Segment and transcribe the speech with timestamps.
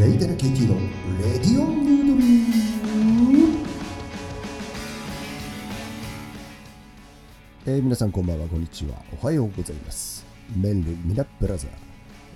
[0.00, 0.74] レイデル KT の
[1.18, 2.22] レディオンヌードル。
[7.66, 8.94] えー、皆さんこんばんはこんにちは。
[9.20, 10.24] おはようございます。
[10.56, 11.70] メンルミナブラザー。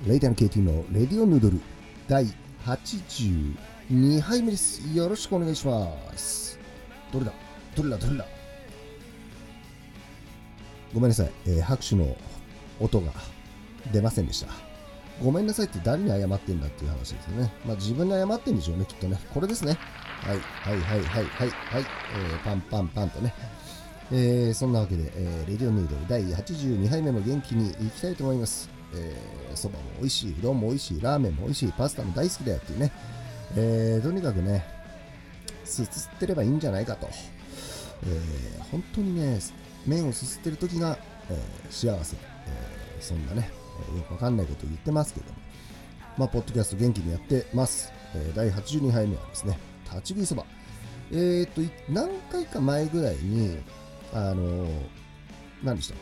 [0.07, 1.59] レイデル KT のレディオンヌードル
[2.07, 2.27] 第
[2.67, 4.83] 82杯目です。
[4.95, 6.59] よろしくお願いします。
[7.11, 7.33] どれだ？
[7.75, 7.97] どれだ？
[7.97, 8.27] どれだ？
[10.93, 12.19] ごめんなさい、えー、拍手の
[12.81, 13.13] 音が
[13.95, 14.66] 出ませんでした。
[15.23, 17.53] ごめんなさいって誰に謝ってんだっていう話ですよね。
[17.65, 19.19] まあ自分に謝ってんでしょうね、きっとね。
[19.33, 19.79] これですね。
[20.23, 23.35] はい、はい、はい、はい、はい、はい、えー、パンパンパンとね。
[24.13, 28.69] えー、そんなわけで、えー、レディオヌードル第82杯目も元気にいきたいと思います。
[28.95, 32.93] えー、そばも美味しい、うどんも美味しい、ラーメンも美味しい、パスタも大好きだよっていうね。
[33.57, 34.65] えー、とにかくね、
[35.65, 37.09] すすってればいいんじゃないかと。
[38.05, 39.41] えー、本当にね、
[39.87, 40.99] 麺をすすってる時が、
[41.31, 43.51] えー、幸せ、えー、そんなね、
[43.97, 45.33] よくわかんないことを言ってますけども、
[46.19, 47.93] まあ、ポッドキャスト元気にやってます。
[48.15, 50.45] え第82杯目はですね、立ち食いそば。
[51.13, 51.61] えー、っと、
[51.93, 53.59] 何回か前ぐらいに、
[54.13, 54.67] あの、
[55.63, 55.99] 何でしたっ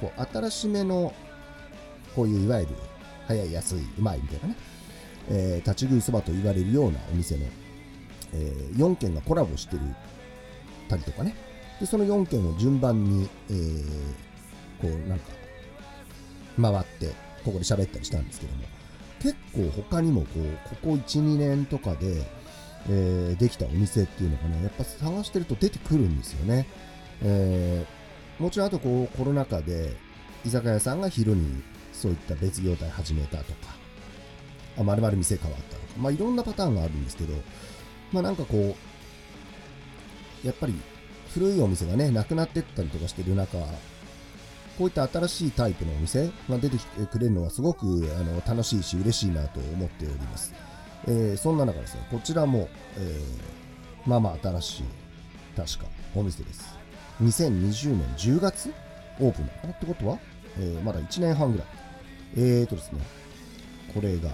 [0.00, 1.12] け、こう、新しめの、
[2.14, 2.74] こういういわゆる、
[3.26, 4.56] 早い、安い、うまいみたいなね、
[5.28, 7.46] えー、立ち食いそばと言われるようなお店の、
[8.32, 9.82] えー、4軒がコラボしてる
[10.88, 11.34] たりとかね、
[11.80, 13.86] でその4軒を順番に、えー、
[14.80, 15.26] こう、なんか、
[16.60, 17.08] 回って
[17.44, 18.62] ここで喋ったりしたんですけども
[19.20, 22.22] 結構他にもこうここ12年とかで、
[22.88, 26.66] えー、できたお店っていうのがねやっぱ探してると出てくるんですよね、
[27.22, 29.96] えー、もちろんあとこうコロナ禍で
[30.44, 33.76] 居酒屋さんが昼にそういった別業態始めたとか
[34.78, 37.34] あまるまる店変わったとかまあいろんなパターンがあるんですけど
[38.12, 38.76] まあなんかこ
[40.44, 40.74] うやっぱり
[41.32, 43.58] 古いお店がねなくなってったりとかしてる中
[44.78, 47.86] こういった新しいタイプのお店が出てきてくれるのはすごく
[48.18, 50.54] あの楽しいし嬉しいなと思っております。
[51.06, 54.84] えー、そんな中ですね、こちらも、えー、まあまあ新しい、
[55.56, 56.76] 確か、お店です。
[57.22, 58.72] 2020年10月
[59.20, 59.72] オープンなのかな？
[59.74, 60.18] ってことは、
[60.58, 61.66] えー、まだ1年半ぐらい。
[62.34, 63.00] えーとですね、
[63.92, 64.30] これが、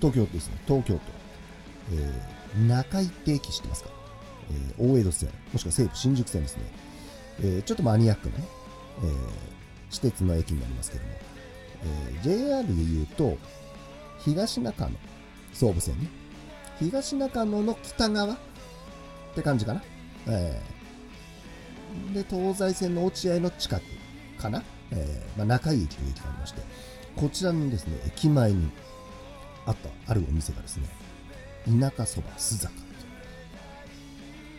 [0.00, 1.00] 東京都ですね、東京都、
[1.92, 3.90] えー、中井って駅知ってますか、
[4.78, 6.62] えー、大江戸線、もしくは西武新宿線ですね。
[7.40, 8.44] えー、ちょっとマニアックなね、
[8.98, 9.16] えー、
[9.90, 11.10] 私鉄の駅になりますけども、
[11.84, 13.38] えー、JR で言うと、
[14.24, 14.90] 東中野、
[15.52, 16.08] 総武線ね。
[16.78, 18.36] 東中野の北側っ
[19.34, 19.82] て感じかな。
[20.28, 23.82] えー、で、東西線の落合の近く
[24.38, 24.62] かな。
[24.90, 26.62] えー、まあ、中井駅という駅がありまして、
[27.16, 28.70] こちらのですね、駅前に
[29.66, 30.88] あった、あるお店がですね、
[31.66, 32.72] 田舎そば須坂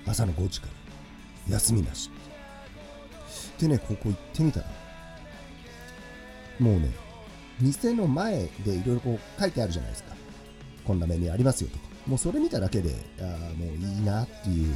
[0.06, 0.68] 朝の5時か
[1.48, 2.10] ら休みなし
[3.60, 4.66] でね、ここ行ってみたら、
[6.60, 6.92] もうね、
[7.60, 10.14] 店の前でいろいろこう書いてあるじゃないですか。
[10.86, 11.84] こんなメニューありますよとか。
[12.08, 13.24] もうそれ見ただけで、あ
[13.56, 14.76] もういいなっていう、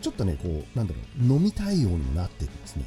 [0.00, 2.84] ちょっとね、こう、なんだろう、飲みたいようにもなってるんですね。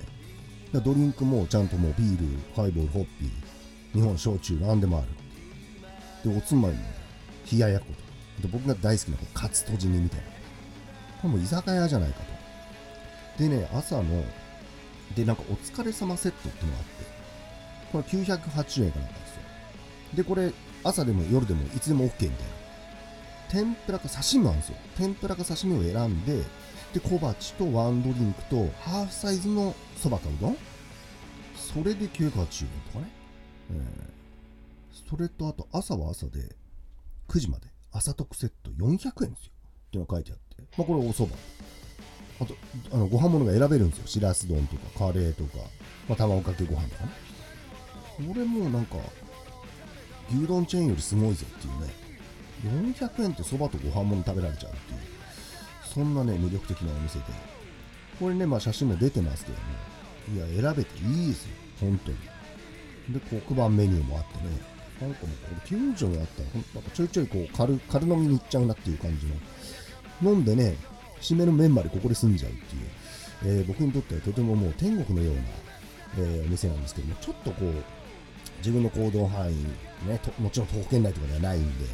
[0.74, 2.26] だドリンクもちゃんともうビール、
[2.56, 5.02] ハイボール、ホッピー、日本焼酎、なんでもあ
[6.26, 6.32] る。
[6.32, 6.82] で、おつまみも、
[7.52, 7.88] 冷ややっこ
[8.42, 8.48] と。
[8.48, 10.26] で、僕が大好きなこうカツとじ煮みたいな。
[11.22, 12.20] これも居酒屋じゃないか
[13.38, 13.44] と。
[13.44, 14.24] でね、朝の
[15.16, 17.06] で、なんかお疲れ様セットっていうのがあって、
[17.92, 19.42] これ980円かなんかですよ。
[20.16, 20.52] で、これ、
[20.84, 22.36] 朝でも夜でもいつでも OK みたいな。
[23.50, 24.78] 天ぷらか刺身もあるんですよ。
[24.98, 26.42] 天ぷらか刺身を選んで、
[26.94, 30.58] で、小鉢とワンドリンクとハーフサイズのそばかうどん
[31.56, 33.12] それで980円とかね。
[33.72, 36.56] えー、それとあと朝は朝で
[37.28, 39.52] 9時まで朝特セット400円ですよ。
[39.88, 40.64] っていうのが書いてあって。
[40.78, 41.36] まあこれお蕎麦。
[42.40, 42.56] あと、
[42.92, 44.08] あの、ご飯物が選べるんですよ。
[44.08, 45.64] しらす丼とか、カレーとか、
[46.08, 47.12] まあ、卵かけご飯とかね。
[48.18, 48.98] これもなんか、
[50.30, 52.94] 牛丼チェーンよりすごいぞっていうね。
[52.94, 55.00] 400円ってそばとご飯物食べられちゃうっていう、
[55.94, 57.26] そんなね、魅力的なお店で。
[58.20, 59.58] これね、まあ写真も出てますけど
[60.38, 60.54] ね。
[60.54, 61.50] いや、選べていいですよ。
[61.82, 62.18] 本当に。
[63.14, 64.76] で、黒板メニューもあってね。
[65.02, 70.32] なんかもう、これ近所にあったら、なんかちょいちょいこう軽、軽飲みに行っちゃうなっていう感じの。
[70.34, 70.76] 飲んでね、
[71.22, 75.42] 締めの麺までここで済んじゃうっていう、えー、僕にとってはとてももう天国のような、
[76.28, 77.74] え、お店なんですけども、ちょっとこう、
[78.60, 79.56] 自分の行動範囲、
[80.08, 81.86] ね、もちろん徒歩圏内とかではないんで、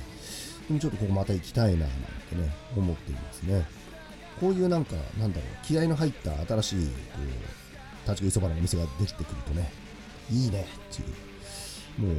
[0.67, 1.89] でもちょっとここまた行きたいななん
[2.29, 3.65] てね、思っていますね。
[4.39, 6.91] こういうなんか、なんだろう、気合の入った新しい、こ
[8.05, 9.71] う、立ち食いそばのお店ができてくるとね、
[10.29, 12.17] いいねっていう、もう、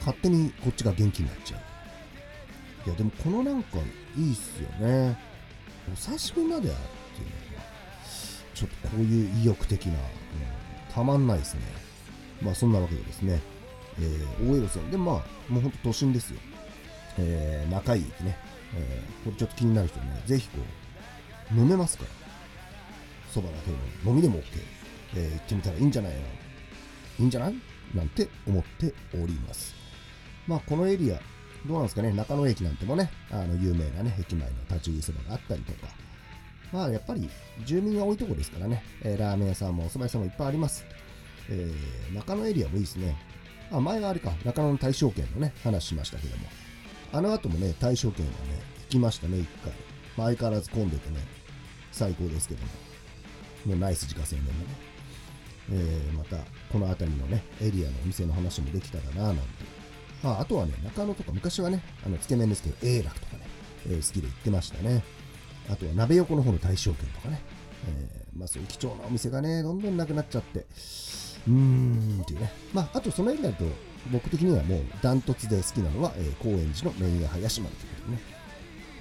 [0.00, 2.88] 勝手にこっちが元気になっちゃう。
[2.88, 3.78] いや、でもこのなんか
[4.16, 5.18] いいっすよね。
[5.92, 7.64] お刺身まであるっていうのは、
[8.54, 9.98] ちょっとこういう意欲的な、うん、
[10.92, 11.60] たまんないですね。
[12.42, 13.40] まあそんなわけでですね、
[13.98, 14.90] えー、大江戸線。
[14.90, 15.14] で、まあ、
[15.52, 16.40] もうほんと都心ですよ。
[17.18, 18.36] えー、中井駅ね、
[18.76, 20.58] えー、これちょっと気になる人ね、ぜひこ
[21.52, 22.10] う、飲めますから、
[23.32, 24.44] そばだけでも飲みでも OK、
[25.16, 26.18] えー、行ってみたらいいんじゃないの？
[26.18, 26.22] い
[27.24, 27.54] いんじゃない？
[27.94, 29.74] なんて思っております。
[30.46, 31.20] まあ、このエリア、
[31.66, 35.88] どうなんですかね、中野駅なんてもね、あの有名なね、駅前の立ち食いそばがあったりとか、
[36.72, 37.28] まあ、やっぱり
[37.64, 40.84] 住民が多いとこですからね、えー、ラーメン屋さんもお蕎麦屋さんもいっぱいあります。
[41.50, 43.16] えー、中野エリアもいいですね。
[43.72, 46.44] あ、前はあれか、中野の大正圏のね、話しましたけども、
[47.12, 48.38] あの後もね、大正圏はね、
[48.84, 49.72] 行きましたね、一回。
[50.16, 51.16] まあ、相変わらず混んでてね、
[51.92, 52.68] 最高ですけども、
[53.66, 54.58] もうナイス自家製麺のね、
[55.70, 56.36] えー、また、
[56.70, 59.42] この辺りのね、エリアのお店の話もできたらな、なんて。
[60.22, 63.42] まあ、あとはね、中野とか昔はね、あの、つけ麺ですけど、永楽とかね、
[63.88, 65.02] えー、好きで行ってましたね。
[65.70, 67.40] あとは鍋横の方の大正圏とかね、
[67.86, 72.52] えー、まあそういう貴重なお店がね、どんどんなくなっちゃって、うーんっていうね。
[72.72, 73.64] まあ、あとそのエリアだと、
[74.10, 78.22] 僕的にはもうダントツで好きなのは、えー、高円寺の麺屋林丸ということでね。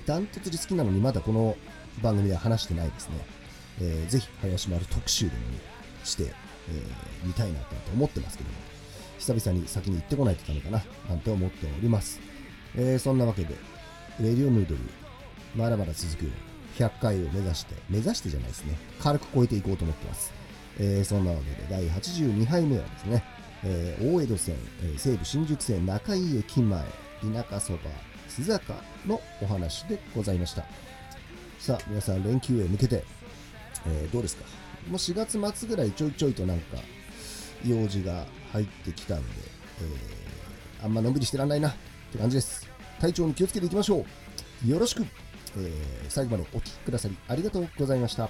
[0.06, 1.58] ダントツで好きなのにまだこの
[2.02, 3.16] 番組は話してないですね。
[3.82, 5.60] えー、ぜひ林丸特集でも、ね、
[6.04, 8.56] して、えー、見たいなと思ってますけども、
[9.18, 12.20] 久々に先に行ってこないとダメかな、なんて思っております。
[12.76, 13.56] えー、そんなわけで、
[14.20, 14.82] レディオヌードル、
[15.56, 16.32] まだまだ続く
[16.78, 20.32] 100回を目指して、目指してじゃないですね、軽く超えていこうと思ってます。
[20.80, 23.24] えー、そんなわけで、第82杯目はですね、
[23.64, 27.80] えー、大江戸線、えー、西武新宿線中井駅前、田舎そば、
[28.30, 28.76] 須坂
[29.08, 30.64] のお話でございました。
[31.60, 33.04] さあ、皆さん連休へ向けて、
[33.88, 34.46] えー、どうですか？
[34.88, 36.78] もう4月末ぐらいちょいちょいとなんか、
[37.66, 39.26] 用事が入ってきたんで、
[39.82, 41.74] えー、あんまのんびりしてらんないなっ
[42.12, 42.68] て感じです。
[43.00, 44.06] 体調に気をつけていきましょ
[44.66, 44.70] う。
[44.70, 45.06] よろしく、
[45.58, 48.30] えー、最後までお聴きくださりありがとうございました。